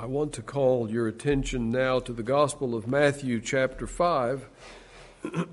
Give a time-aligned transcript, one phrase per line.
[0.00, 4.48] I want to call your attention now to the Gospel of Matthew, chapter 5.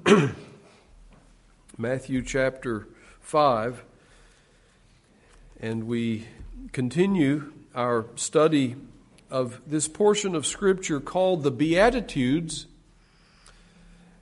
[1.80, 2.88] Matthew, chapter
[3.22, 3.84] 5.
[5.60, 6.28] And we
[6.74, 8.76] continue our study
[9.32, 12.68] of this portion of Scripture called the Beatitudes.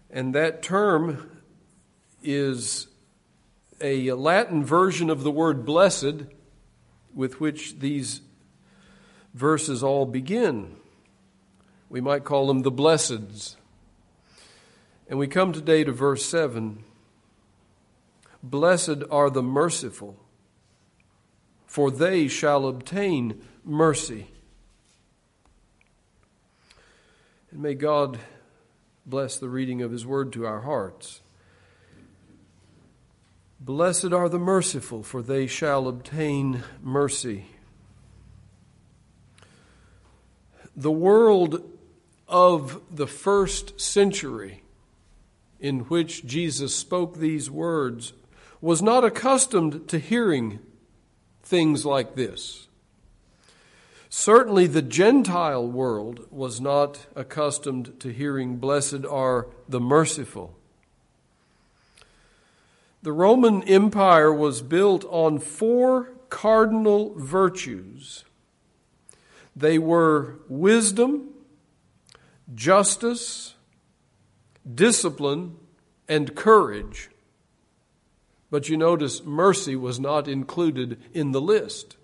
[0.10, 1.42] And that term
[2.24, 2.88] is
[3.82, 6.24] a Latin version of the word blessed,
[7.14, 8.22] with which these
[9.34, 10.76] verses all begin.
[11.90, 13.56] We might call them the blesseds.
[15.08, 16.84] And we come today to verse 7.
[18.42, 20.18] Blessed are the merciful,
[21.66, 24.28] for they shall obtain mercy.
[27.52, 28.20] And may God
[29.06, 31.22] bless the reading of His word to our hearts.
[33.60, 37.46] Blessed are the merciful, for they shall obtain mercy.
[40.76, 41.70] The world
[42.28, 44.64] of the first century
[45.60, 48.14] in which Jesus spoke these words
[48.60, 50.60] was not accustomed to hearing
[51.44, 52.68] things like this.
[54.10, 60.56] Certainly, the Gentile world was not accustomed to hearing, Blessed are the merciful.
[63.02, 68.24] The Roman Empire was built on four cardinal virtues
[69.56, 71.30] they were wisdom,
[72.54, 73.54] justice,
[74.74, 75.56] discipline,
[76.08, 77.10] and courage.
[78.50, 81.98] But you notice mercy was not included in the list.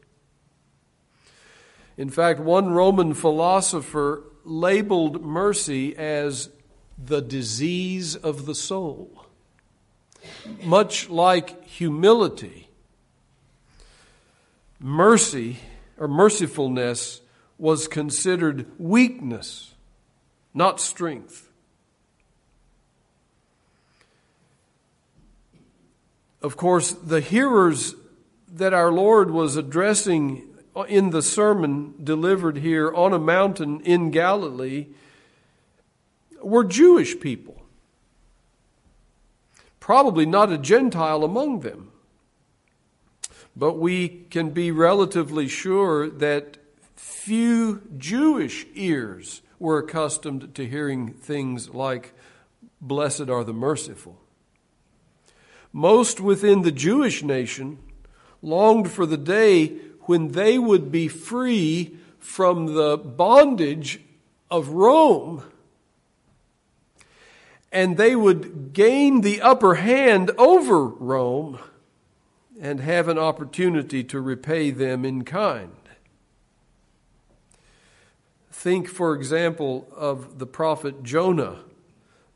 [1.97, 6.50] In fact, one Roman philosopher labeled mercy as
[6.97, 9.25] the disease of the soul.
[10.64, 12.70] Much like humility,
[14.80, 15.58] mercy
[15.97, 17.22] or mercifulness
[17.59, 19.75] was considered weakness,
[20.53, 21.49] not strength.
[26.42, 27.93] Of course, the hearers
[28.52, 30.48] that our Lord was addressing
[30.87, 34.87] in the sermon delivered here on a mountain in Galilee
[36.42, 37.61] were Jewish people.
[39.81, 41.92] Probably not a Gentile among them.
[43.55, 46.58] But we can be relatively sure that
[46.99, 52.14] few Jewish ears were accustomed to hearing things like,
[52.82, 54.20] Blessed are the merciful.
[55.71, 57.77] Most within the Jewish nation
[58.42, 59.67] longed for the day
[60.02, 64.02] when they would be free from the bondage
[64.52, 65.43] of Rome
[67.71, 71.60] and they would gain the upper hand over Rome
[72.60, 75.71] and have an opportunity to repay them in kind.
[78.59, 81.59] Think, for example, of the prophet Jonah,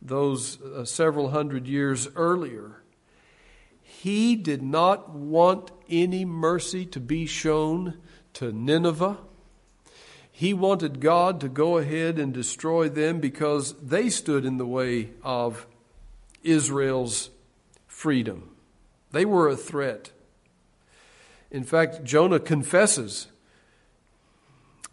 [0.01, 2.81] those uh, several hundred years earlier.
[3.81, 7.97] He did not want any mercy to be shown
[8.35, 9.17] to Nineveh.
[10.31, 15.09] He wanted God to go ahead and destroy them because they stood in the way
[15.23, 15.67] of
[16.41, 17.31] Israel's
[17.85, 18.50] freedom.
[19.12, 20.12] They were a threat.
[21.51, 23.28] In fact, Jonah confesses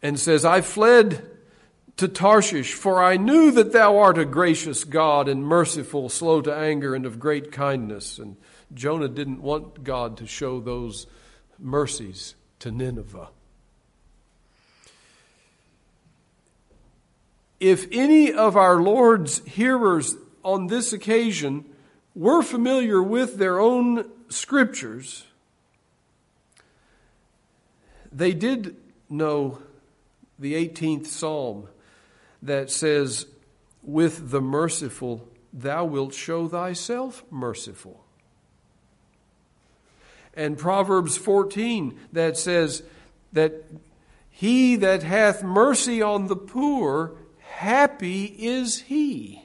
[0.02, 1.26] and says, I fled
[1.96, 6.54] to Tarshish, for I knew that thou art a gracious God and merciful, slow to
[6.54, 8.18] anger, and of great kindness.
[8.18, 8.36] And
[8.72, 11.06] Jonah didn't want God to show those
[11.58, 13.28] mercies to Nineveh.
[17.58, 21.66] If any of our Lord's hearers on this occasion
[22.14, 25.26] were familiar with their own scriptures,
[28.10, 28.76] they did
[29.10, 29.58] know
[30.40, 31.68] the 18th Psalm
[32.42, 33.26] that says,
[33.82, 38.04] With the merciful, thou wilt show thyself merciful.
[40.34, 42.82] And Proverbs 14 that says
[43.32, 43.64] that
[44.30, 49.44] he that hath mercy on the poor, happy is he.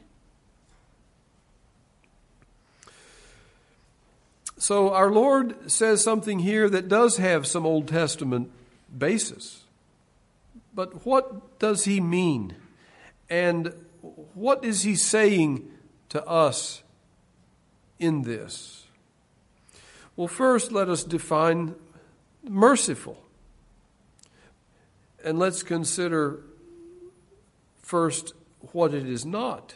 [4.57, 8.51] So our Lord says something here that does have some Old Testament
[8.97, 9.64] basis.
[10.75, 12.55] But what does he mean?
[13.29, 15.71] And what is he saying
[16.09, 16.83] to us
[17.97, 18.85] in this?
[20.17, 21.75] Well, first, let us define
[22.43, 23.17] merciful.
[25.23, 26.41] And let's consider
[27.81, 28.33] first
[28.71, 29.75] what it is not.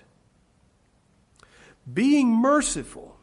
[1.91, 3.17] Being merciful,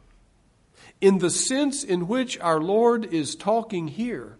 [0.99, 4.37] in the sense in which our Lord is talking here,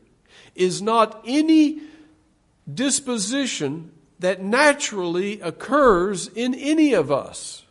[0.56, 1.81] is not any
[2.72, 7.66] disposition that naturally occurs in any of us.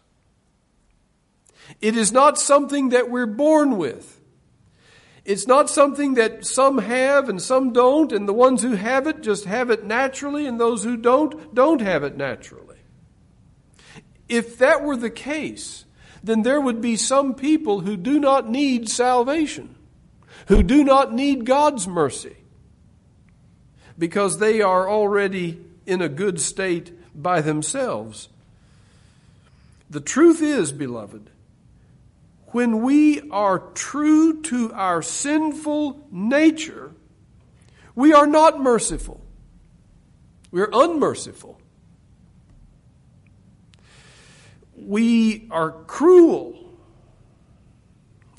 [1.80, 4.20] It is not something that we're born with.
[5.24, 9.22] It's not something that some have and some don't, and the ones who have it
[9.22, 12.76] just have it naturally, and those who don't, don't have it naturally.
[14.28, 15.84] If that were the case,
[16.22, 19.74] then there would be some people who do not need salvation,
[20.46, 22.36] who do not need God's mercy,
[23.98, 28.28] because they are already in a good state by themselves.
[29.88, 31.30] The truth is, beloved,
[32.48, 36.92] when we are true to our sinful nature,
[37.94, 39.20] we are not merciful.
[40.50, 41.60] We're unmerciful.
[44.76, 46.78] We are cruel.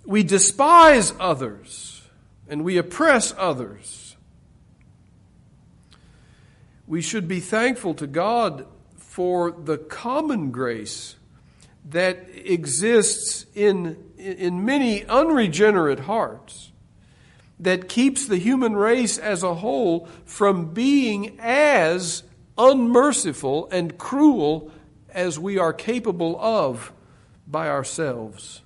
[0.06, 2.02] We despise others
[2.48, 4.07] and we oppress others.
[6.88, 11.18] We should be thankful to God for the common grace
[11.90, 16.72] that exists in, in many unregenerate hearts
[17.60, 22.24] that keeps the human race as a whole from being as
[22.58, 24.72] unmerciful and cruel
[25.10, 26.94] as we are capable of
[27.48, 28.62] by ourselves.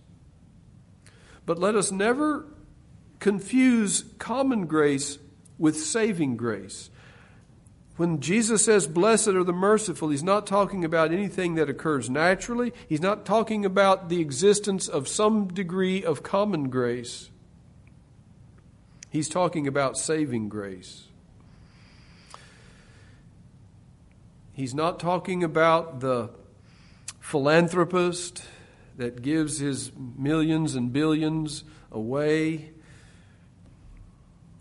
[1.46, 2.46] But let us never
[3.20, 5.18] confuse common grace
[5.58, 6.90] with saving grace.
[7.98, 12.74] When Jesus says, Blessed are the merciful, he's not talking about anything that occurs naturally.
[12.88, 17.30] He's not talking about the existence of some degree of common grace.
[19.10, 21.08] He's talking about saving grace.
[24.54, 26.30] He's not talking about the
[27.20, 28.44] philanthropist
[28.98, 32.72] that gives his millions and billions away.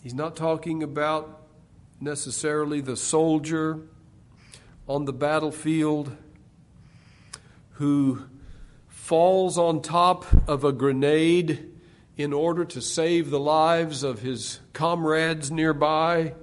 [0.02, 1.39] He's not talking about
[2.00, 3.80] necessarily the soldier
[4.88, 6.16] on the battlefield
[7.72, 8.24] who
[8.88, 11.68] falls on top of a grenade
[12.16, 16.34] in order to save the lives of his comrades nearby.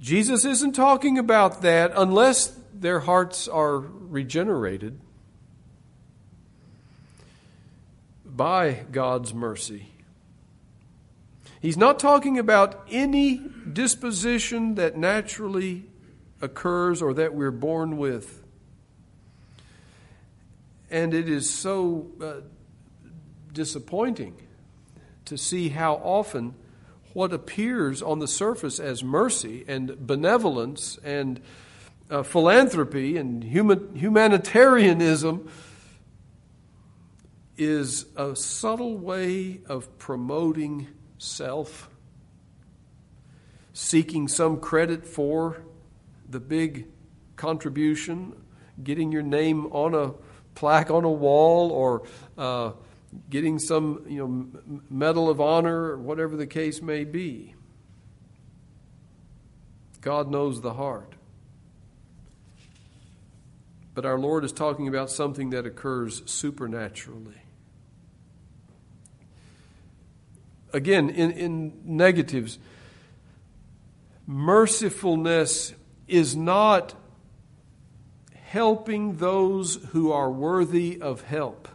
[0.00, 4.98] Jesus isn't talking about that unless their hearts are regenerated
[8.24, 9.88] by God's mercy.
[11.60, 15.84] He's not talking about any disposition that naturally
[16.40, 18.42] occurs or that we're born with.
[20.90, 22.32] And it is so uh,
[23.52, 24.36] disappointing
[25.26, 26.54] to see how often
[27.12, 31.40] what appears on the surface as mercy and benevolence and
[32.10, 35.48] uh, philanthropy and human, humanitarianism
[37.56, 40.88] is a subtle way of promoting
[41.20, 41.90] self,
[43.74, 45.62] seeking some credit for
[46.28, 46.88] the big
[47.36, 48.32] contribution,
[48.82, 50.14] getting your name on a
[50.54, 52.02] plaque on a wall, or
[52.38, 52.72] uh,
[53.28, 57.54] getting some you know medal of honor, or whatever the case may be.
[60.00, 61.14] God knows the heart.
[63.92, 67.42] But our Lord is talking about something that occurs supernaturally.
[70.72, 72.58] Again, in, in negatives,
[74.26, 75.74] mercifulness
[76.06, 76.94] is not
[78.34, 81.68] helping those who are worthy of help.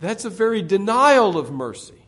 [0.00, 2.02] That's a very denial of mercy.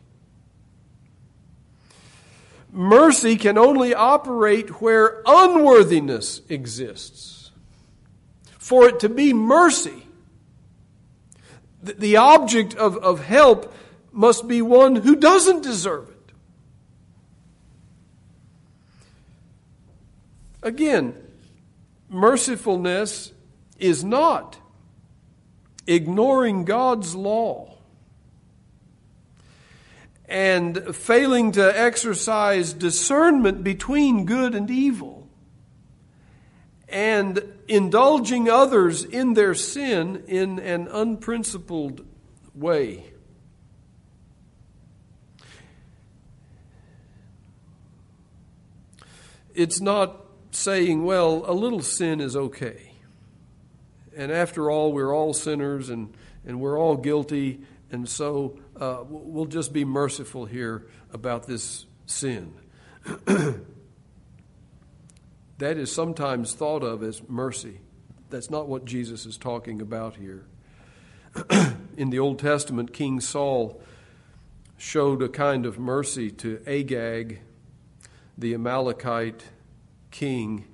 [2.69, 7.51] Mercy can only operate where unworthiness exists.
[8.57, 10.05] For it to be mercy,
[11.81, 13.73] the object of, of help
[14.15, 16.31] must be one who doesn't deserve it.
[20.63, 21.15] Again,
[22.09, 23.33] mercifulness
[23.77, 24.57] is not
[25.85, 27.77] ignoring God's law
[30.27, 35.27] and failing to exercise discernment between good and evil
[36.87, 42.05] and indulging others in their sin in an unprincipled
[42.55, 43.11] way.
[49.55, 52.93] It's not saying, well, a little sin is okay.
[54.15, 59.45] And after all, we're all sinners and, and we're all guilty, and so uh, we'll
[59.45, 62.53] just be merciful here about this sin.
[65.57, 67.79] that is sometimes thought of as mercy.
[68.29, 70.45] That's not what Jesus is talking about here.
[71.97, 73.81] In the Old Testament, King Saul
[74.77, 77.41] showed a kind of mercy to Agag
[78.37, 79.43] the Amalekite
[80.11, 80.65] king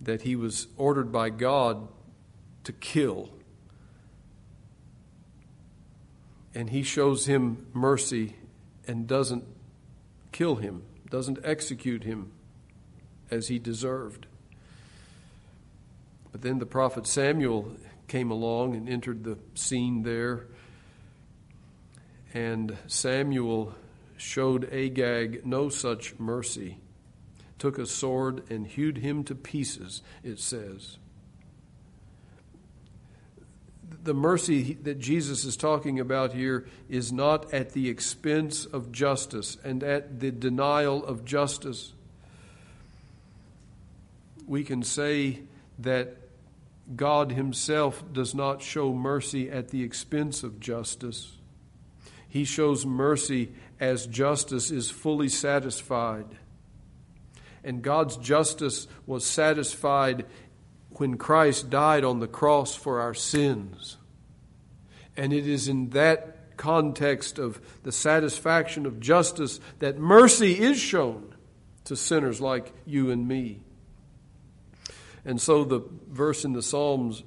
[0.00, 1.88] that he was ordered by God
[2.64, 3.30] to kill.
[6.54, 8.36] And he shows him mercy
[8.86, 9.44] and doesn't
[10.32, 12.32] kill him, doesn't execute him
[13.30, 14.26] as he deserved.
[16.32, 17.72] But then the prophet Samuel
[18.06, 20.46] came along and entered the scene there.
[22.34, 23.74] And Samuel
[24.18, 26.78] showed Agag no such mercy,
[27.58, 30.98] took a sword and hewed him to pieces, it says.
[34.02, 39.56] The mercy that Jesus is talking about here is not at the expense of justice
[39.64, 41.92] and at the denial of justice.
[44.46, 45.40] We can say
[45.78, 46.16] that
[46.96, 51.37] God Himself does not show mercy at the expense of justice.
[52.28, 56.26] He shows mercy as justice is fully satisfied.
[57.64, 60.26] And God's justice was satisfied
[60.90, 63.96] when Christ died on the cross for our sins.
[65.16, 71.34] And it is in that context of the satisfaction of justice that mercy is shown
[71.84, 73.62] to sinners like you and me.
[75.24, 77.22] And so the verse in the Psalms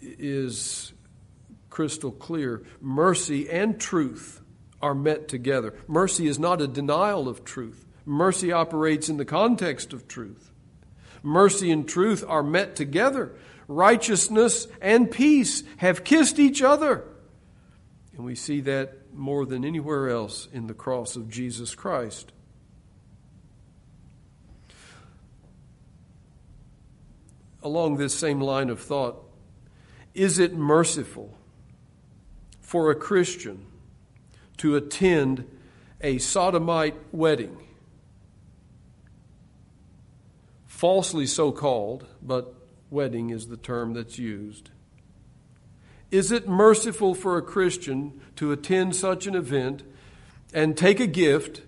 [0.00, 0.92] is
[1.78, 2.64] crystal clear.
[2.80, 4.40] Mercy and truth
[4.82, 5.72] are met together.
[5.86, 10.50] Mercy is not a denial of truth, mercy operates in the context of truth.
[11.22, 13.32] Mercy and truth are met together.
[13.68, 17.04] Righteousness and peace have kissed each other.
[18.16, 22.32] And we see that more than anywhere else in the cross of Jesus Christ.
[27.60, 29.20] along this same line of thought
[30.14, 31.37] is it merciful
[32.68, 33.64] for a Christian
[34.58, 35.42] to attend
[36.02, 37.56] a sodomite wedding?
[40.66, 42.52] Falsely so called, but
[42.90, 44.68] wedding is the term that's used.
[46.10, 49.82] Is it merciful for a Christian to attend such an event
[50.52, 51.62] and take a gift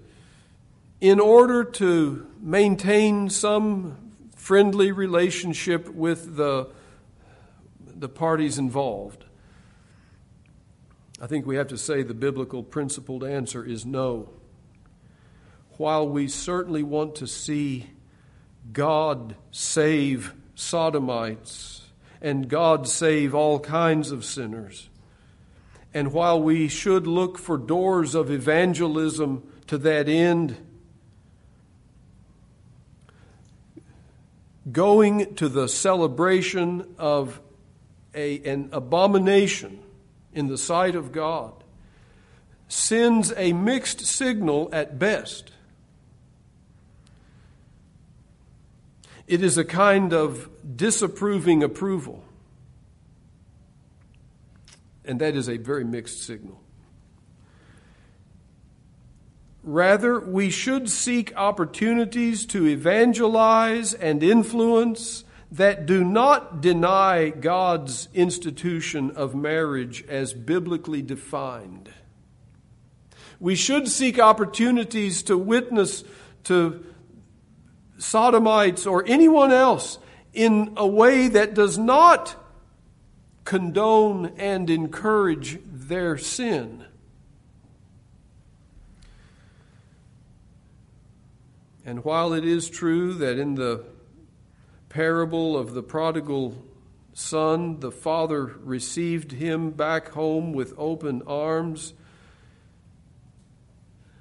[1.00, 6.69] in order to maintain some friendly relationship with the,
[7.87, 9.25] the parties involved?
[11.21, 14.31] I think we have to say the biblical principled answer is no.
[15.77, 17.91] While we certainly want to see
[18.73, 21.83] God save sodomites
[22.23, 24.89] and God save all kinds of sinners,
[25.93, 30.57] and while we should look for doors of evangelism to that end,
[34.71, 37.41] going to the celebration of
[38.15, 39.81] a, an abomination
[40.32, 41.52] in the sight of God
[42.68, 45.50] sends a mixed signal at best.
[49.26, 52.25] It is a kind of disapproving approval.
[55.04, 56.60] And that is a very mixed signal.
[59.62, 69.11] Rather, we should seek opportunities to evangelize and influence that do not deny God's institution
[69.12, 71.90] of marriage as biblically defined.
[73.40, 76.04] We should seek opportunities to witness
[76.45, 76.85] to
[77.99, 79.99] sodomites or anyone else
[80.33, 82.37] in a way that does not
[83.45, 86.85] condone and encourage their sin.
[91.85, 93.85] And while it is true that in the
[94.90, 96.62] parable of the prodigal
[97.14, 101.94] son, the father received him back home with open arms,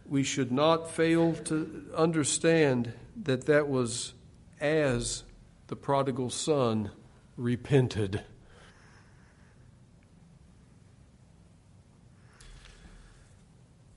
[0.06, 4.14] we should not fail to understand that that was
[4.60, 5.24] as
[5.68, 6.92] the prodigal son
[7.38, 8.24] repented.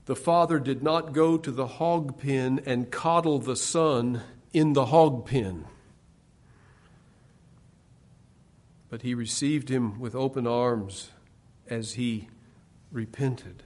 [0.05, 4.87] The father did not go to the hog pen and coddle the son in the
[4.87, 5.65] hog pen,
[8.93, 11.09] but he received him with open arms
[11.67, 12.27] as he
[12.91, 13.63] repented.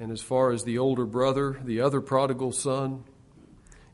[0.00, 3.04] And as far as the older brother, the other prodigal son,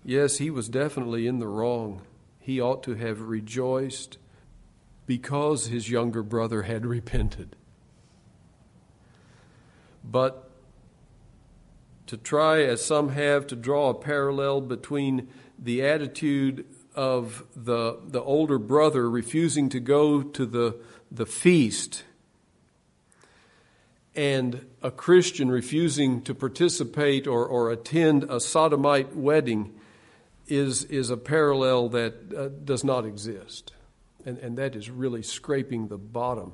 [0.05, 2.03] yes, he was definitely in the wrong.
[2.39, 4.17] He ought to have rejoiced
[5.09, 7.57] because his younger brother had repented.
[10.05, 10.49] But
[12.07, 15.27] to try, as some have, to draw a parallel between
[15.59, 16.65] the attitude
[17.01, 20.77] of the, the older brother refusing to go to the,
[21.11, 22.05] the feast
[24.15, 29.73] and a Christian refusing to participate or, or attend a sodomite wedding
[30.47, 33.73] is, is a parallel that uh, does not exist.
[34.27, 36.53] And, and that is really scraping the bottom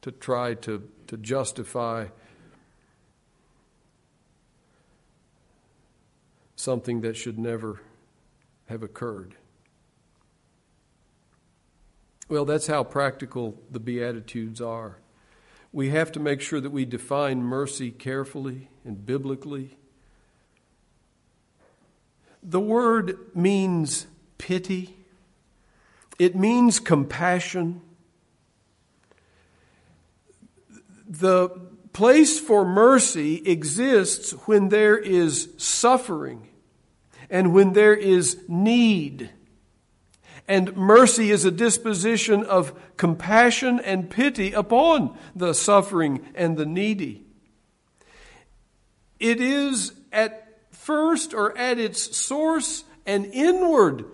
[0.00, 2.06] to try to, to justify
[6.56, 7.82] something that should never
[8.70, 9.34] have occurred.
[12.30, 14.98] Well, that's how practical the Beatitudes are.
[15.72, 19.76] We have to make sure that we define mercy carefully and biblically.
[22.40, 24.06] The word means
[24.38, 24.94] pity,
[26.20, 27.82] it means compassion.
[31.08, 31.48] The
[31.92, 36.46] place for mercy exists when there is suffering
[37.28, 39.30] and when there is need.
[40.50, 47.24] And mercy is a disposition of compassion and pity upon the suffering and the needy.
[49.20, 54.04] It is at first or at its source an inward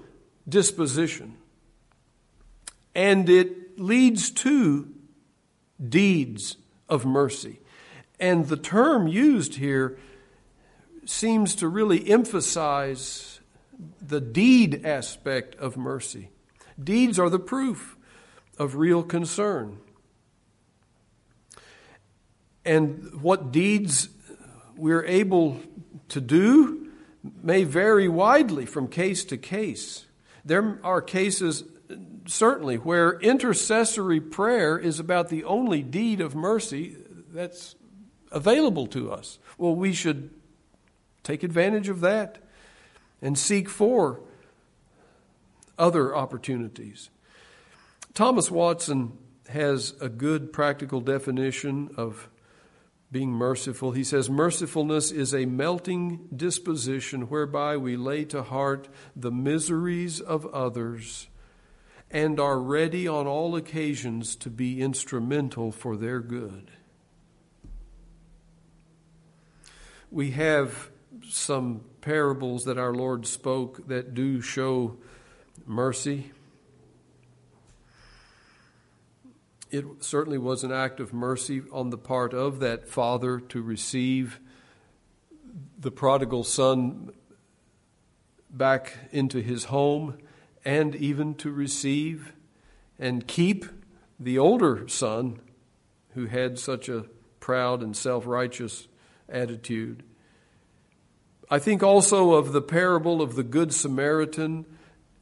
[0.46, 1.38] disposition.
[2.94, 4.92] And it leads to
[5.82, 7.60] deeds of mercy.
[8.20, 9.96] And the term used here
[11.06, 13.35] seems to really emphasize
[14.08, 16.30] the deed aspect of mercy.
[16.82, 17.96] Deeds are the proof
[18.58, 19.78] of real concern.
[22.64, 24.08] And what deeds
[24.76, 25.60] we're able
[26.08, 26.90] to do
[27.42, 30.06] may vary widely from case to case.
[30.44, 31.64] There are cases,
[32.26, 36.96] certainly, where intercessory prayer is about the only deed of mercy
[37.32, 37.74] that's
[38.30, 39.38] available to us.
[39.58, 40.30] Well, we should
[41.26, 42.38] Take advantage of that
[43.20, 44.20] and seek for
[45.78, 47.10] other opportunities.
[48.14, 49.18] Thomas Watson
[49.48, 52.28] has a good practical definition of
[53.12, 53.92] being merciful.
[53.92, 60.46] He says, Mercifulness is a melting disposition whereby we lay to heart the miseries of
[60.46, 61.28] others
[62.10, 66.70] and are ready on all occasions to be instrumental for their good.
[70.10, 70.90] We have
[71.28, 74.96] some parables that our Lord spoke that do show
[75.66, 76.30] mercy.
[79.72, 84.38] It certainly was an act of mercy on the part of that father to receive
[85.76, 87.10] the prodigal son
[88.50, 90.16] back into his home
[90.64, 92.34] and even to receive
[93.00, 93.64] and keep
[94.20, 95.40] the older son
[96.10, 97.06] who had such a
[97.40, 98.86] proud and self righteous
[99.28, 100.04] attitude.
[101.48, 104.64] I think also of the parable of the Good Samaritan,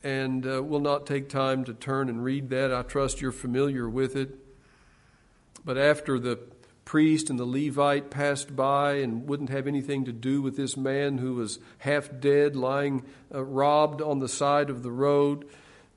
[0.02, 2.72] and uh, we'll not take time to turn and read that.
[2.72, 4.30] I trust you're familiar with it.
[5.66, 6.38] But after the
[6.86, 11.18] priest and the Levite passed by and wouldn't have anything to do with this man
[11.18, 15.46] who was half dead, lying uh, robbed on the side of the road,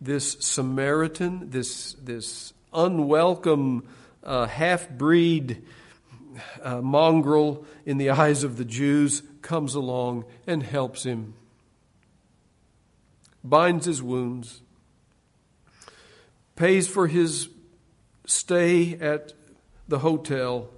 [0.02, 3.88] this Samaritan, this, this unwelcome
[4.26, 5.64] uh, half breed
[6.62, 11.34] uh, mongrel in the eyes of the Jews, comes along and helps him,
[13.44, 14.62] binds his wounds,
[16.56, 17.50] pays for his
[18.26, 19.34] stay at
[19.88, 20.70] the hotel,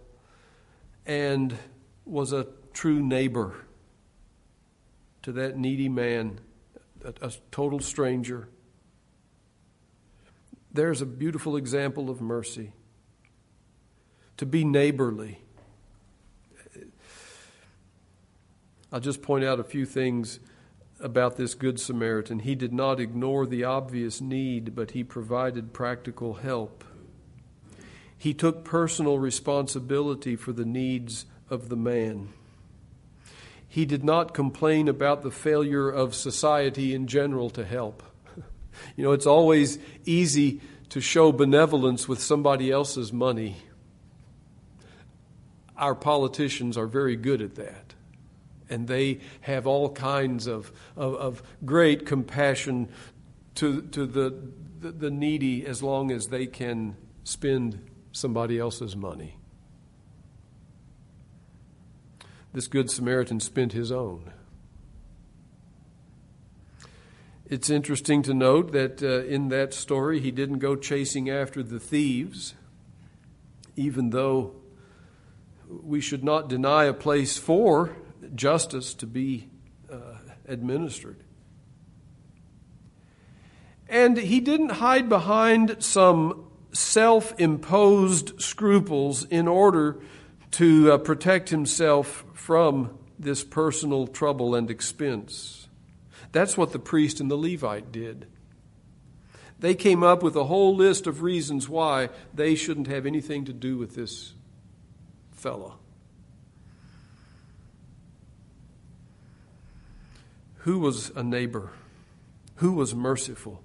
[1.05, 1.57] and
[2.05, 3.55] was a true neighbor
[5.23, 6.39] to that needy man,
[7.03, 8.47] a, a total stranger.
[10.71, 12.73] There's a beautiful example of mercy.
[14.37, 15.41] To be neighborly
[18.91, 20.39] I'll just point out a few things
[20.99, 22.39] about this Good Samaritan.
[22.39, 26.83] He did not ignore the obvious need, but he provided practical help.
[28.17, 32.29] He took personal responsibility for the needs of the man.
[33.67, 38.03] He did not complain about the failure of society in general to help.
[38.95, 43.57] You know, it's always easy to show benevolence with somebody else's money.
[45.75, 47.88] Our politicians are very good at that
[48.69, 52.89] and they have all kinds of, of, of great compassion
[53.55, 54.35] to, to the,
[54.79, 59.35] the, the needy as long as they can spend somebody else's money.
[62.53, 64.31] This Good Samaritan spent his own.
[67.45, 71.79] It's interesting to note that uh, in that story, he didn't go chasing after the
[71.79, 72.53] thieves,
[73.75, 74.53] even though
[75.67, 77.95] we should not deny a place for
[78.35, 79.49] justice to be
[79.91, 79.97] uh,
[80.47, 81.23] administered.
[83.87, 89.99] And he didn't hide behind some self imposed scruples in order
[90.51, 95.67] to uh, protect himself from this personal trouble and expense.
[96.31, 98.27] That's what the priest and the Levite did.
[99.59, 103.53] They came up with a whole list of reasons why they shouldn't have anything to
[103.53, 104.33] do with this
[105.31, 105.79] fellow.
[110.69, 111.71] Who was a neighbor?
[112.57, 113.63] Who was merciful?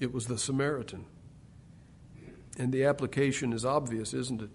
[0.00, 1.06] It was the Samaritan.
[2.58, 4.50] And the application is obvious, isn't it?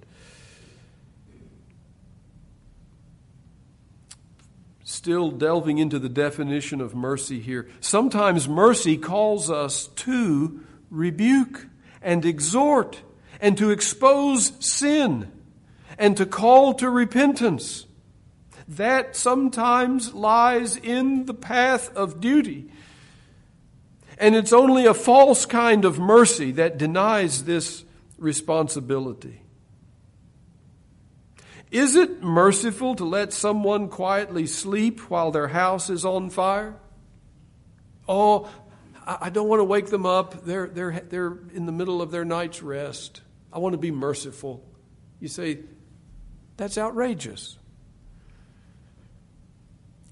[4.83, 7.67] Still delving into the definition of mercy here.
[7.79, 11.65] Sometimes mercy calls us to rebuke
[11.99, 13.01] and exhort
[13.41, 15.31] and to expose sin
[15.97, 17.87] and to call to repentance.
[18.67, 22.71] That sometimes lies in the path of duty.
[24.17, 27.83] And it's only a false kind of mercy that denies this
[28.17, 29.41] responsibility.
[31.71, 36.79] Is it merciful to let someone quietly sleep while their house is on fire?
[38.07, 38.49] Oh,
[39.05, 40.45] I don't want to wake them up.
[40.45, 43.21] They're, they're, they're in the middle of their night's rest.
[43.51, 44.63] I want to be merciful.
[45.19, 45.59] You say,
[46.57, 47.57] that's outrageous.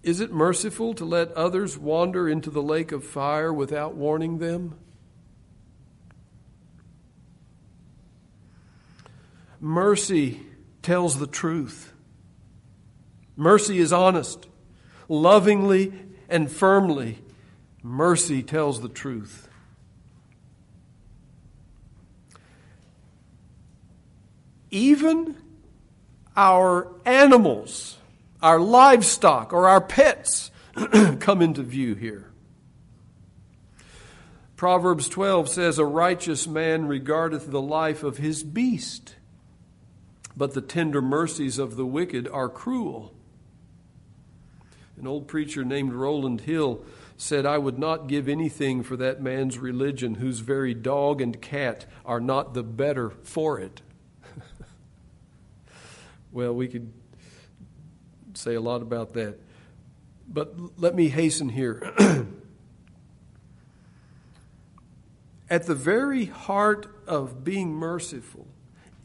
[0.03, 4.77] Is it merciful to let others wander into the lake of fire without warning them?
[9.61, 10.41] Mercy
[10.81, 11.93] tells the truth.
[13.37, 14.45] Mercy is honest.
[15.07, 15.93] Lovingly
[16.27, 17.19] and firmly,
[17.81, 19.47] mercy tells the truth.
[24.69, 25.37] Even
[26.35, 27.97] our animals
[28.43, 30.51] our livestock or our pets
[31.19, 32.29] come into view here.
[34.57, 39.15] Proverbs 12 says, A righteous man regardeth the life of his beast,
[40.35, 43.15] but the tender mercies of the wicked are cruel.
[44.97, 46.83] An old preacher named Rowland Hill
[47.15, 51.85] said, I would not give anything for that man's religion whose very dog and cat
[52.05, 53.81] are not the better for it.
[56.31, 56.91] well, we could
[58.43, 59.39] say a lot about that.
[60.27, 61.93] But let me hasten here.
[65.49, 68.47] At the very heart of being merciful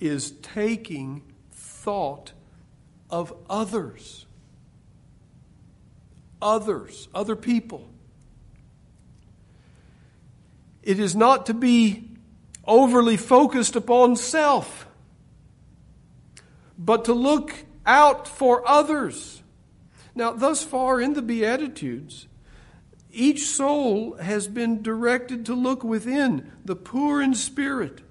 [0.01, 1.23] is taking
[1.53, 2.33] thought
[3.11, 4.27] of others.
[6.43, 7.89] Others, other people.
[10.83, 12.11] It is not to be
[12.67, 14.89] overly focused upon self,
[16.77, 17.53] but to look
[17.89, 19.43] out for others.
[20.15, 22.29] Now, thus far in the Beatitudes,
[23.11, 28.03] each soul has been directed to look within, the poor in spirit,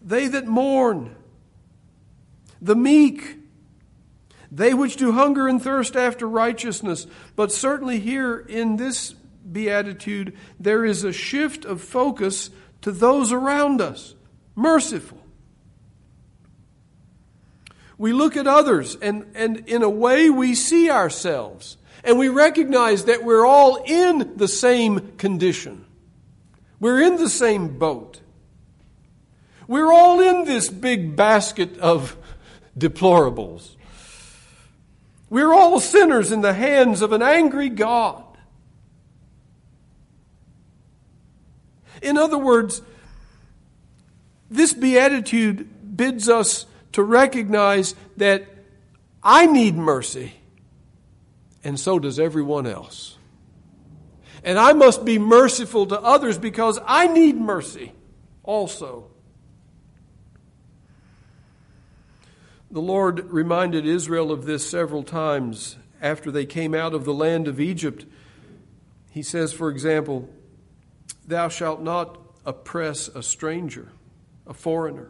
[0.00, 1.14] they that mourn,
[2.60, 3.38] the meek,
[4.50, 7.06] they which do hunger and thirst after righteousness.
[7.36, 12.50] But certainly here in this beatitude, there is a shift of focus
[12.82, 14.14] to those around us,
[14.54, 15.21] merciful
[18.02, 21.76] we look at others and, and in a way we see ourselves.
[22.02, 25.84] And we recognize that we're all in the same condition.
[26.80, 28.20] We're in the same boat.
[29.68, 32.16] We're all in this big basket of
[32.76, 33.76] deplorables.
[35.30, 38.24] We're all sinners in the hands of an angry God.
[42.02, 42.82] In other words,
[44.50, 48.46] this beatitude bids us to recognize that
[49.22, 50.34] I need mercy,
[51.64, 53.18] and so does everyone else.
[54.44, 57.92] And I must be merciful to others because I need mercy
[58.42, 59.06] also.
[62.70, 67.46] The Lord reminded Israel of this several times after they came out of the land
[67.46, 68.06] of Egypt.
[69.10, 70.28] He says, for example,
[71.26, 73.88] Thou shalt not oppress a stranger,
[74.46, 75.08] a foreigner.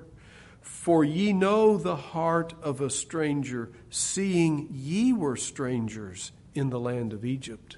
[0.63, 7.13] For ye know the heart of a stranger, seeing ye were strangers in the land
[7.13, 7.77] of Egypt.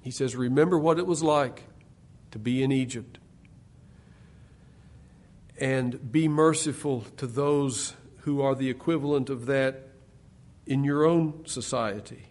[0.00, 1.64] He says, Remember what it was like
[2.30, 3.18] to be in Egypt.
[5.58, 9.88] And be merciful to those who are the equivalent of that
[10.66, 12.26] in your own society.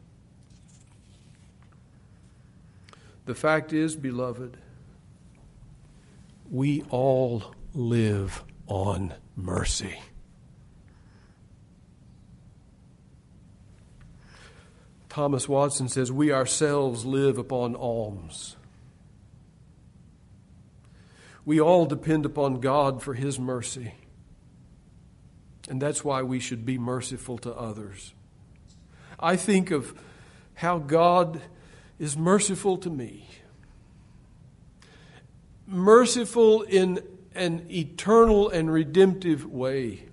[3.25, 4.57] The fact is, beloved,
[6.49, 9.99] we all live on mercy.
[15.09, 18.55] Thomas Watson says, We ourselves live upon alms.
[21.43, 23.95] We all depend upon God for His mercy.
[25.67, 28.13] And that's why we should be merciful to others.
[29.19, 29.99] I think of
[30.53, 31.41] how God
[31.97, 33.27] is merciful to me.
[35.67, 36.99] Merciful in
[37.39, 40.05] an eternal and redemptive way.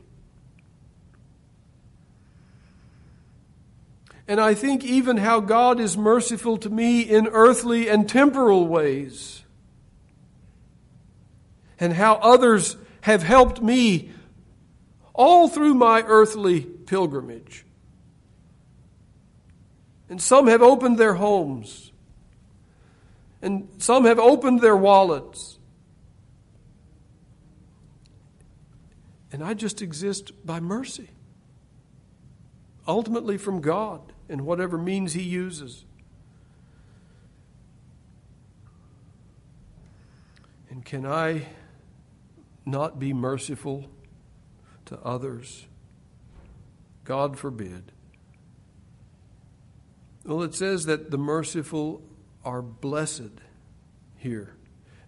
[4.29, 9.43] And I think even how God is merciful to me in earthly and temporal ways.
[11.79, 14.11] And how others have helped me
[15.15, 17.65] all through my earthly pilgrimage.
[20.09, 21.93] And some have opened their homes.
[23.43, 25.56] And some have opened their wallets.
[29.37, 31.11] And I just exist by mercy,
[32.89, 35.85] ultimately from God in whatever means He uses.
[40.71, 41.49] And can I
[42.65, 43.91] not be merciful
[44.87, 45.67] to others?
[47.05, 47.93] God forbid.
[50.25, 52.01] Well, it says that the merciful
[52.43, 53.33] are blessed
[54.17, 54.55] here.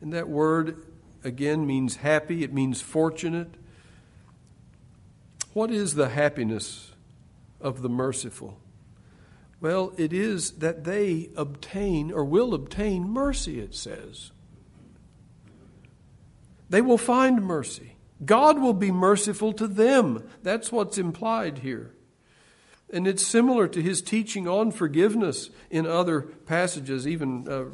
[0.02, 0.84] And that word,
[1.24, 3.54] again, means happy, it means fortunate.
[5.58, 6.92] What is the happiness
[7.60, 8.60] of the merciful?
[9.60, 14.30] Well, it is that they obtain or will obtain mercy, it says.
[16.70, 17.96] They will find mercy.
[18.24, 20.30] God will be merciful to them.
[20.44, 21.90] That's what's implied here.
[22.92, 27.64] And it's similar to his teaching on forgiveness in other passages, even uh,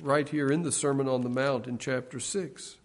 [0.00, 2.76] right here in the Sermon on the Mount in chapter 6.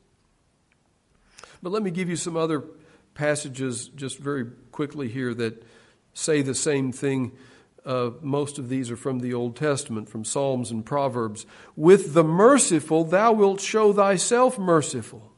[1.64, 2.66] But let me give you some other
[3.22, 5.64] passages just very quickly here that
[6.16, 7.32] say the same thing.
[7.86, 11.46] Uh, most of these are from the Old Testament, from Psalms and Proverbs.
[11.76, 15.32] With the merciful, thou wilt show thyself merciful,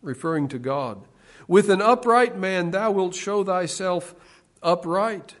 [0.00, 1.06] referring to God.
[1.46, 4.14] With an upright man, thou wilt show thyself
[4.62, 5.34] upright.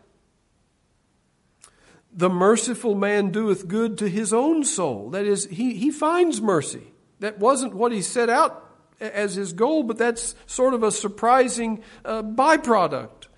[2.12, 5.08] The merciful man doeth good to his own soul.
[5.08, 6.92] That is, he, he finds mercy.
[7.20, 8.69] That wasn't what he set out
[9.00, 13.28] as his goal, but that's sort of a surprising uh, byproduct.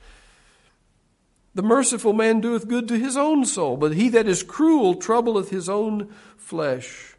[1.54, 5.50] The merciful man doeth good to his own soul, but he that is cruel troubleth
[5.50, 7.14] his own flesh.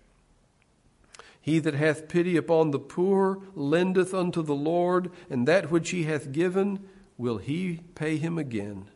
[1.39, 6.03] He that hath pity upon the poor lendeth unto the Lord, and that which he
[6.03, 8.89] hath given will he pay him again.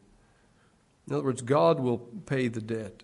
[1.08, 3.04] In other words, God will pay the debt.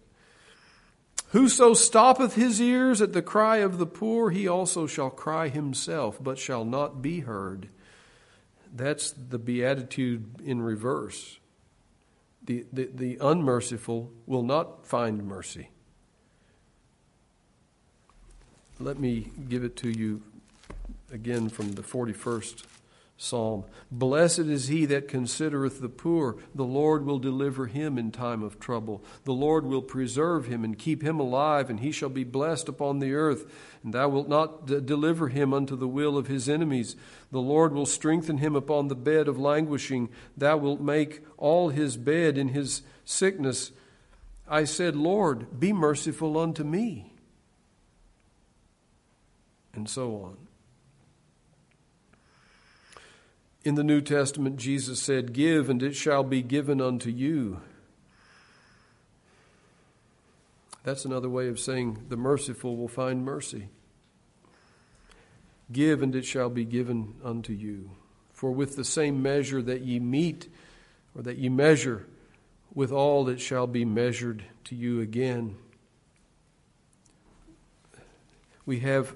[1.33, 6.19] Whoso stoppeth his ears at the cry of the poor, he also shall cry himself,
[6.21, 7.69] but shall not be heard.
[8.71, 11.39] That's the beatitude in reverse.
[12.43, 15.69] The, the, the unmerciful will not find mercy.
[18.79, 20.21] Let me give it to you
[21.11, 22.63] again from the 41st
[23.23, 23.63] psalm.
[23.89, 26.35] Blessed is he that considereth the poor.
[26.53, 29.01] The Lord will deliver him in time of trouble.
[29.23, 32.99] The Lord will preserve him and keep him alive, and he shall be blessed upon
[32.99, 33.49] the earth.
[33.81, 36.97] And thou wilt not d- deliver him unto the will of his enemies.
[37.31, 40.09] The Lord will strengthen him upon the bed of languishing.
[40.35, 43.71] Thou wilt make all his bed in his sickness.
[44.49, 47.13] I said, Lord, be merciful unto me.
[49.73, 50.42] And so on.
[53.63, 57.61] In the New Testament, Jesus said, Give, and it shall be given unto you.
[60.83, 63.69] That's another way of saying the merciful will find mercy.
[65.71, 67.91] Give, and it shall be given unto you.
[68.33, 70.49] For with the same measure that ye meet,
[71.15, 72.05] or that ye measure,
[72.73, 75.55] with all it shall be measured to you again.
[78.65, 79.15] We have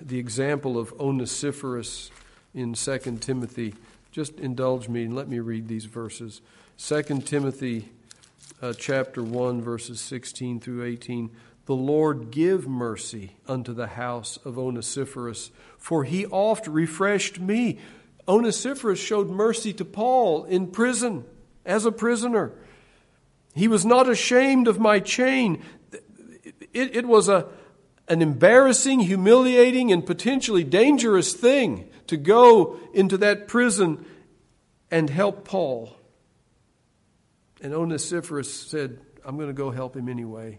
[0.00, 2.12] the example of Onesiphorus
[2.54, 3.74] in 2 Timothy.
[4.12, 6.40] Just indulge me and let me read these verses.
[6.78, 7.88] 2 Timothy
[8.62, 11.30] uh, chapter 1 verses 16 through 18.
[11.66, 17.78] The Lord give mercy unto the house of Onesiphorus, for he oft refreshed me.
[18.28, 21.24] Onesiphorus showed mercy to Paul in prison
[21.64, 22.52] as a prisoner.
[23.54, 25.62] He was not ashamed of my chain.
[26.72, 27.46] It, it was a,
[28.08, 34.04] an embarrassing, humiliating, and potentially dangerous thing to go into that prison
[34.90, 35.96] and help Paul.
[37.60, 40.58] And Onesiphorus said, I'm going to go help him anyway.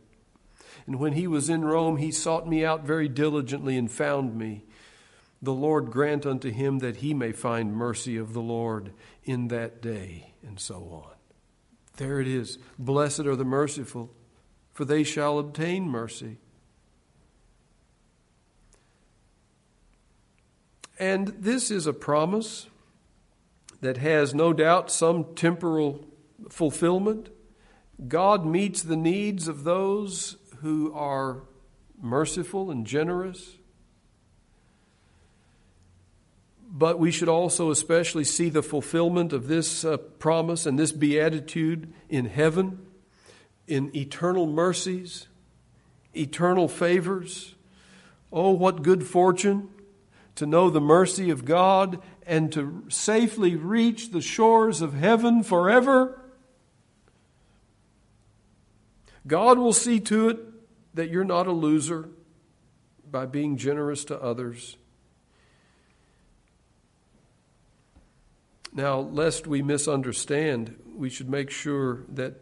[0.88, 4.65] And when he was in Rome, he sought me out very diligently and found me.
[5.41, 9.81] The Lord grant unto him that he may find mercy of the Lord in that
[9.81, 11.15] day, and so on.
[11.97, 12.58] There it is.
[12.77, 14.12] Blessed are the merciful,
[14.73, 16.39] for they shall obtain mercy.
[20.97, 22.67] And this is a promise
[23.81, 26.05] that has no doubt some temporal
[26.49, 27.29] fulfillment.
[28.08, 31.43] God meets the needs of those who are
[32.01, 33.58] merciful and generous.
[36.67, 41.93] But we should also especially see the fulfillment of this uh, promise and this beatitude
[42.10, 42.86] in heaven,
[43.67, 45.27] in eternal mercies,
[46.15, 47.55] eternal favors.
[48.31, 49.69] Oh, what good fortune
[50.36, 56.21] to know the mercy of God and to safely reach the shores of heaven forever.
[59.28, 60.39] God will see to it
[60.93, 62.10] that you're not a loser
[63.10, 64.78] by being generous to others.
[68.74, 72.41] Now, lest we misunderstand, we should make sure that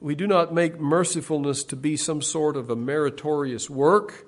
[0.00, 4.26] we do not make mercifulness to be some sort of a meritorious work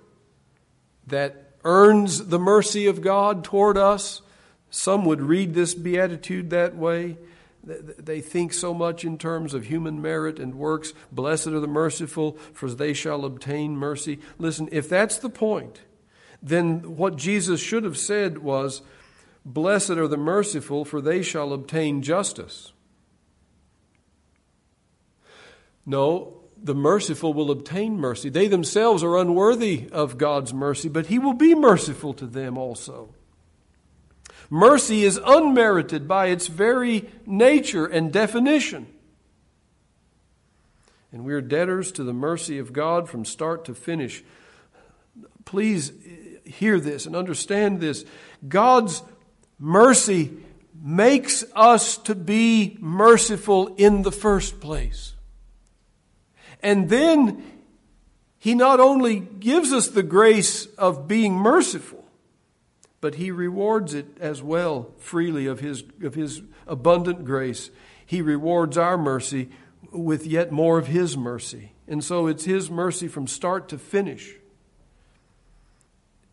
[1.09, 4.23] that earns the mercy of God toward us.
[4.71, 7.17] Some would read this beatitude that way.
[7.65, 10.93] They think so much in terms of human merit and works.
[11.11, 14.19] Blessed are the merciful, for they shall obtain mercy.
[14.39, 15.81] Listen, if that's the point,
[16.43, 18.83] then what Jesus should have said was,
[19.47, 22.73] Blessed are the merciful, for they shall obtain justice.
[25.87, 28.29] No, the merciful will obtain mercy.
[28.29, 33.11] They themselves are unworthy of God's mercy, but He will be merciful to them also.
[34.51, 38.87] Mercy is unmerited by its very nature and definition.
[41.13, 44.25] And we are debtors to the mercy of God from start to finish.
[45.45, 45.93] Please
[46.45, 48.05] hear this and understand this.
[48.47, 49.03] God's
[49.59, 50.37] Mercy
[50.83, 55.14] makes us to be merciful in the first place.
[56.65, 57.45] And then
[58.39, 62.05] he not only gives us the grace of being merciful,
[63.03, 67.71] but he rewards it as well freely of his, of his abundant grace.
[68.07, 69.51] He rewards our mercy
[69.93, 71.73] with yet more of his mercy.
[71.87, 74.37] And so it's his mercy from start to finish.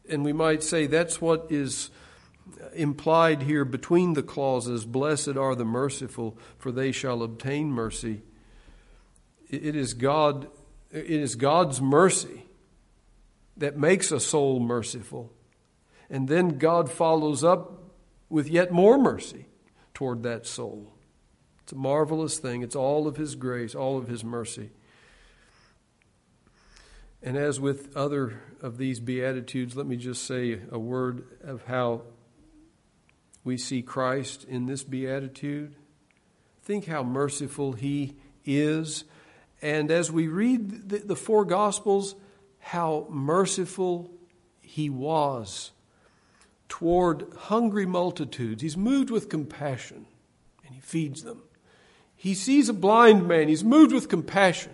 [0.09, 1.89] And we might say that's what is
[2.73, 8.21] implied here between the clauses Blessed are the merciful, for they shall obtain mercy.
[9.51, 10.47] It is, God,
[10.91, 12.45] it is God's mercy
[13.57, 15.31] that makes a soul merciful.
[16.09, 17.83] And then God follows up
[18.29, 19.45] with yet more mercy
[19.93, 20.93] toward that soul.
[21.63, 22.63] It's a marvelous thing.
[22.63, 24.71] It's all of His grace, all of His mercy.
[27.21, 32.01] And as with other of these Beatitudes, let me just say a word of how
[33.43, 35.75] we see Christ in this beatitude.
[36.63, 39.03] Think how merciful he is.
[39.61, 42.15] And as we read the, the four Gospels,
[42.59, 44.09] how merciful
[44.61, 45.71] he was
[46.69, 48.61] toward hungry multitudes.
[48.61, 50.05] He's moved with compassion
[50.65, 51.41] and he feeds them.
[52.15, 54.71] He sees a blind man, he's moved with compassion.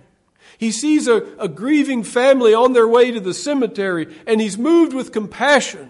[0.58, 4.94] He sees a, a grieving family on their way to the cemetery and he's moved
[4.94, 5.90] with compassion,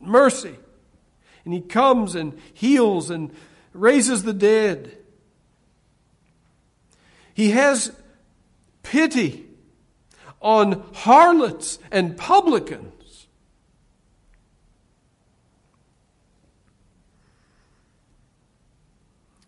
[0.00, 0.54] mercy.
[1.44, 3.32] And he comes and heals and
[3.72, 4.96] raises the dead.
[7.38, 7.92] He has
[8.82, 9.46] pity
[10.42, 13.28] on harlots and publicans.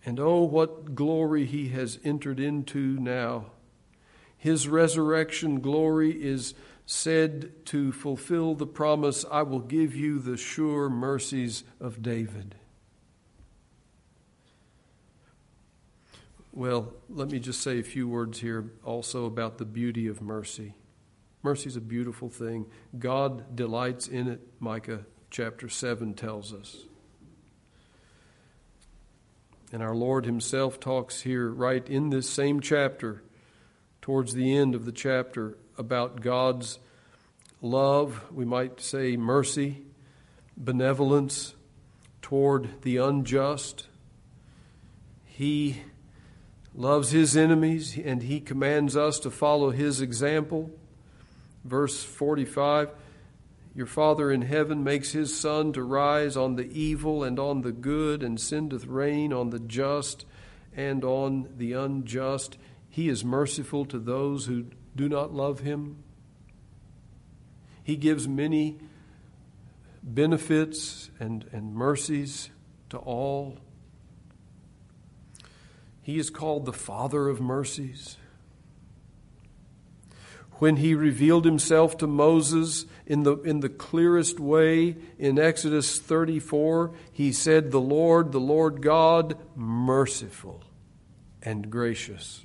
[0.07, 3.47] And oh, what glory he has entered into now.
[4.39, 6.55] His resurrection glory is
[6.87, 12.55] said to fulfill the promise, I will give you the sure mercies of David.
[16.53, 20.75] Well, let me just say a few words here also about the beauty of mercy.
[21.43, 22.67] Mercy is a beautiful thing.
[22.99, 26.77] God delights in it, Micah chapter 7 tells us.
[29.73, 33.23] And our Lord Himself talks here, right in this same chapter,
[34.03, 36.81] towards the end of the chapter, about God's
[37.63, 39.83] love, we might say mercy,
[40.57, 41.55] benevolence
[42.21, 43.87] toward the unjust.
[45.25, 45.83] He
[46.75, 50.71] loves his enemies and he commands us to follow his example.
[51.65, 52.91] Verse 45
[53.75, 57.73] Your Father in heaven makes his sun to rise on the evil and on the
[57.73, 60.25] good, and sendeth rain on the just
[60.75, 62.57] and on the unjust.
[62.89, 64.67] He is merciful to those who
[64.97, 66.03] do not love him.
[67.83, 68.79] He gives many
[70.03, 72.51] benefits and, and mercies
[72.91, 73.59] to all.
[76.03, 78.17] He is called the Father of mercies.
[80.61, 86.93] when he revealed himself to Moses in the, in the clearest way in Exodus 34,
[87.13, 90.63] he said, The Lord, the Lord God, merciful
[91.43, 92.45] and gracious.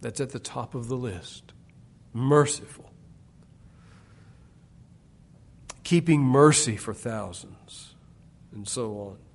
[0.00, 1.52] That's at the top of the list.
[2.12, 2.92] Merciful.
[5.82, 7.94] Keeping mercy for thousands,
[8.52, 9.27] and so on.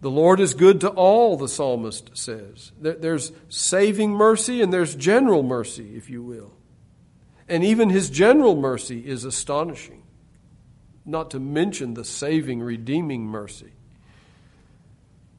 [0.00, 2.70] The Lord is good to all, the psalmist says.
[2.80, 6.52] There's saving mercy and there's general mercy, if you will.
[7.48, 10.02] And even his general mercy is astonishing,
[11.04, 13.72] not to mention the saving, redeeming mercy.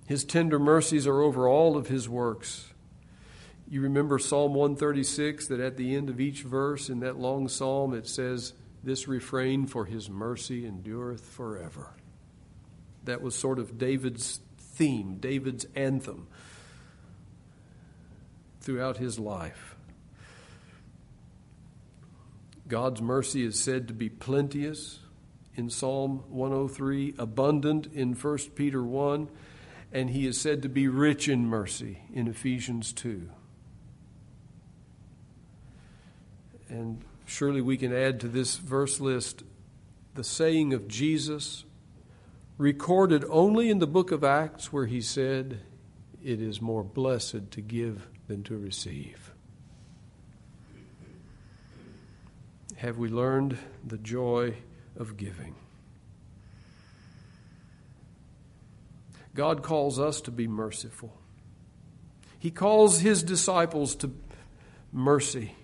[0.08, 2.74] His tender mercies are over all of his works.
[3.70, 7.94] You remember Psalm 136 that at the end of each verse in that long psalm
[7.94, 8.54] it says,
[8.84, 11.92] This refrain, for his mercy endureth forever.
[13.04, 14.40] That was sort of David's
[14.80, 16.26] theme, David's anthem
[18.62, 19.76] throughout his life.
[22.66, 25.00] God's mercy is said to be plenteous
[25.54, 29.28] in Psalm 103, abundant in 1 Peter 1,
[29.92, 33.30] and he is said to be rich in mercy in Ephesians 2.
[36.70, 39.44] And surely we can add to this verse list
[40.16, 41.66] the saying of Jesus
[42.60, 45.62] recorded only in the book of Acts, where he said,
[46.22, 49.32] It is more blessed to give than to receive.
[52.76, 53.58] Have we learned
[53.88, 54.56] the joy
[54.98, 55.56] of giving?
[59.34, 61.18] God calls us to be merciful.
[62.40, 64.12] He calls his disciples to
[64.92, 65.56] mercy.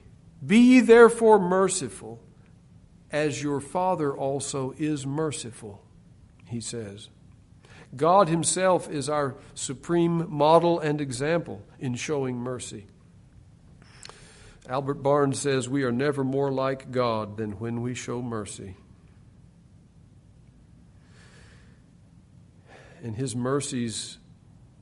[0.45, 2.21] Be therefore merciful,
[3.11, 5.84] as your Father also is merciful
[6.45, 7.09] he says.
[7.95, 12.87] God Himself is our supreme model and example in showing mercy.
[14.67, 18.75] Albert Barnes says, We are never more like God than when we show mercy.
[23.03, 24.17] And His mercies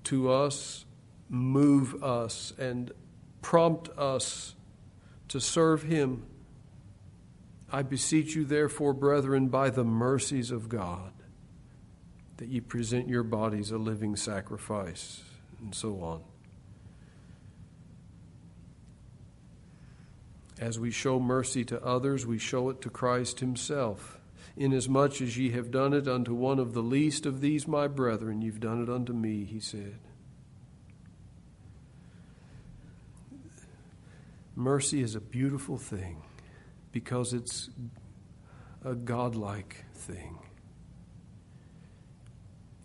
[0.05, 0.85] to us
[1.29, 2.91] move us and
[3.41, 4.55] prompt us
[5.27, 6.25] to serve Him.
[7.71, 11.12] I beseech you, therefore, brethren, by the mercies of God
[12.43, 15.23] that ye present your bodies a living sacrifice,
[15.61, 16.21] and so on.
[20.59, 24.19] As we show mercy to others, we show it to Christ Himself.
[24.57, 28.41] Inasmuch as ye have done it unto one of the least of these my brethren,
[28.41, 29.99] you've done it unto me, He said.
[34.53, 36.21] Mercy is a beautiful thing
[36.91, 37.69] because it's
[38.83, 40.42] a godlike thing.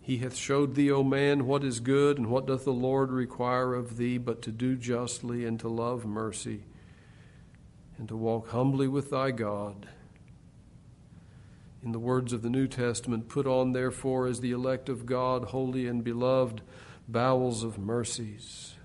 [0.09, 3.75] He hath showed thee, O man, what is good, and what doth the Lord require
[3.75, 6.63] of thee, but to do justly, and to love mercy,
[7.95, 9.87] and to walk humbly with thy God.
[11.83, 15.43] In the words of the New Testament, put on, therefore, as the elect of God,
[15.43, 16.63] holy and beloved,
[17.07, 18.77] bowels of mercies,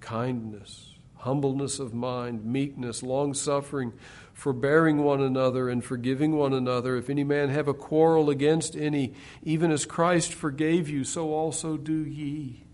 [0.00, 3.92] kindness, humbleness of mind, meekness, long suffering
[4.32, 6.96] forbearing one another and forgiving one another.
[6.96, 11.76] If any man have a quarrel against any, even as Christ forgave you, so also
[11.76, 12.64] do ye.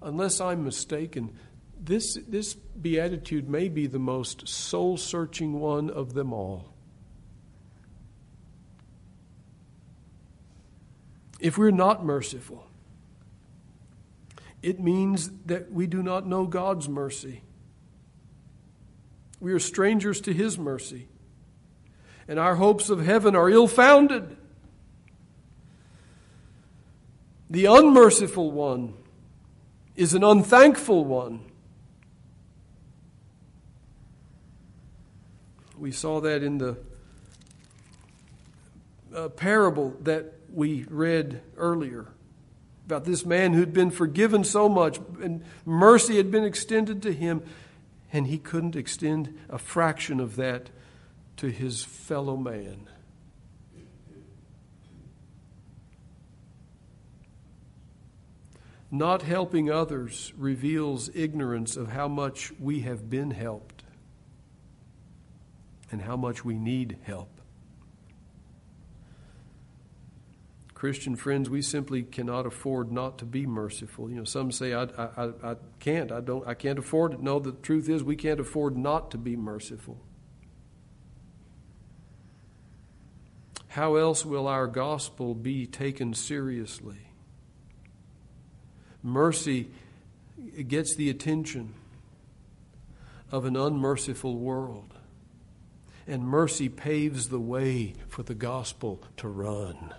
[0.00, 1.36] Unless I'm mistaken,
[1.78, 6.72] this, this beatitude may be the most soul searching one of them all.
[11.38, 12.65] If we're not merciful,
[14.66, 17.40] it means that we do not know God's mercy.
[19.38, 21.06] We are strangers to His mercy,
[22.26, 24.36] and our hopes of heaven are ill founded.
[27.48, 28.94] The unmerciful one
[29.94, 31.44] is an unthankful one.
[35.78, 36.76] We saw that in the
[39.14, 42.08] uh, parable that we read earlier
[42.86, 47.42] about this man who'd been forgiven so much and mercy had been extended to him
[48.12, 50.70] and he couldn't extend a fraction of that
[51.36, 52.88] to his fellow man.
[58.88, 63.82] Not helping others reveals ignorance of how much we have been helped
[65.90, 67.40] and how much we need help.
[70.76, 74.10] Christian friends, we simply cannot afford not to be merciful.
[74.10, 77.22] You know, some say, I, I, I can't, I don't, I can't afford it.
[77.22, 79.98] No, the truth is we can't afford not to be merciful.
[83.68, 87.08] How else will our gospel be taken seriously?
[89.02, 89.70] Mercy
[90.68, 91.72] gets the attention
[93.32, 94.92] of an unmerciful world.
[96.06, 99.94] And mercy paves the way for the gospel to run.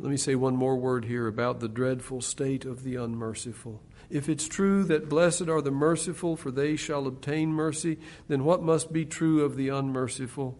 [0.00, 3.82] Let me say one more word here about the dreadful state of the unmerciful.
[4.08, 8.62] If it's true that blessed are the merciful, for they shall obtain mercy, then what
[8.62, 10.58] must be true of the unmerciful?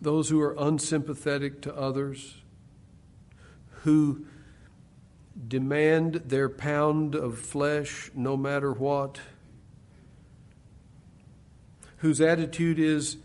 [0.00, 2.38] Those who are unsympathetic to others,
[3.82, 4.24] who
[5.46, 9.20] demand their pound of flesh no matter what,
[11.98, 13.18] whose attitude is,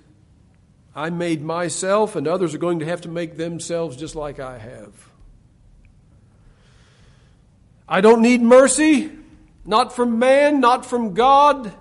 [0.95, 4.57] I made myself, and others are going to have to make themselves just like I
[4.57, 4.93] have.
[7.87, 9.11] I don't need mercy,
[9.65, 11.73] not from man, not from God.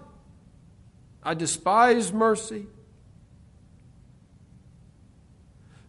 [1.23, 2.67] I despise mercy.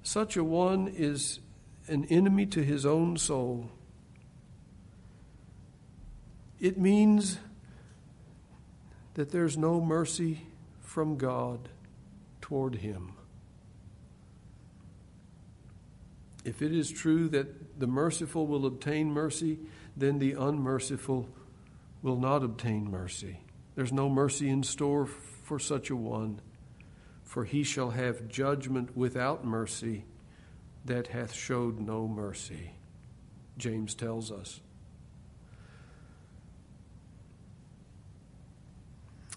[0.04, 1.40] Such a one is
[1.88, 3.72] an enemy to his own soul.
[6.62, 7.40] It means
[9.16, 10.44] that there's no mercy
[10.82, 11.70] from God
[12.46, 13.12] toward him.
[16.44, 19.58] If it is true that the merciful will obtain mercy,
[19.98, 21.28] then the unmerciful
[22.04, 23.40] will not obtain mercy.
[23.74, 26.40] There's no mercy in store for such a one,
[27.24, 30.06] for he shall have judgment without mercy
[30.86, 32.74] that hath showed no mercy.
[33.58, 34.62] James tells us.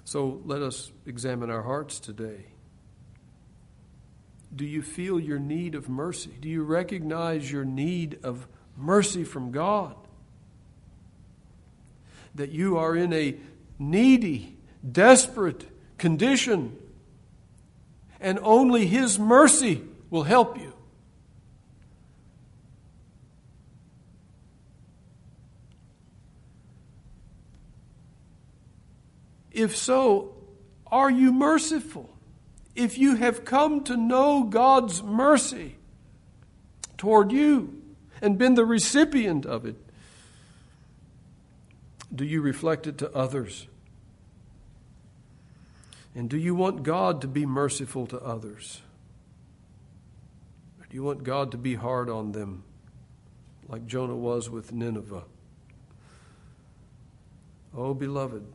[0.05, 2.49] So let us examine our hearts today.
[4.55, 6.31] Do you feel your need of mercy?
[6.41, 9.95] Do you recognize your need of mercy from God?
[12.35, 13.37] That you are in a
[13.79, 14.57] needy,
[14.91, 15.67] desperate
[15.99, 16.77] condition,
[18.21, 20.73] and only His mercy will help you.
[29.51, 30.37] If so,
[30.87, 32.18] are you merciful?
[32.79, 35.75] If you have come to know God's mercy
[36.97, 37.83] toward you
[38.23, 39.75] and been the recipient of it,
[42.15, 43.67] do you reflect it to others?
[46.15, 48.81] And do you want God to be merciful to others?
[50.81, 52.63] Or do you want God to be hard on them
[53.69, 55.25] like Jonah was with Nineveh?
[57.77, 58.47] Oh, beloved,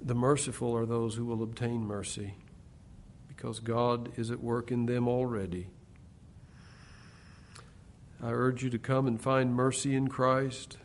[0.00, 2.34] the merciful are those who will obtain mercy
[3.28, 5.68] because God is at work in them already.
[8.22, 10.78] I urge you to come and find mercy in Christ.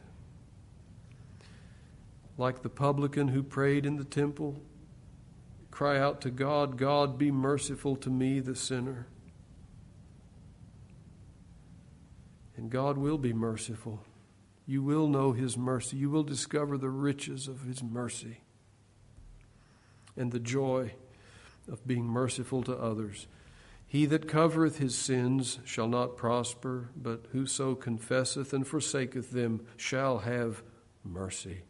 [2.38, 4.62] Like the publican who prayed in the temple,
[5.70, 9.08] cry out to God, God, be merciful to me, the sinner.
[12.58, 14.02] And God will be merciful.
[14.66, 15.98] You will know His mercy.
[15.98, 18.42] You will discover the riches of His mercy
[20.16, 20.94] and the joy
[21.72, 23.28] of being merciful to others.
[23.88, 30.20] He that covereth his sins shall not prosper, but whoso confesseth and forsaketh them shall
[30.20, 30.64] have
[31.04, 31.64] mercy.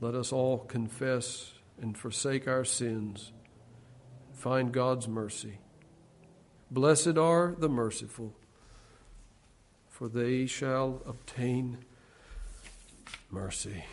[0.00, 3.32] Let us all confess and forsake our sins,
[4.32, 5.58] find God's mercy.
[6.70, 8.34] Blessed are the merciful,
[9.88, 11.78] for they shall obtain
[13.30, 13.84] mercy.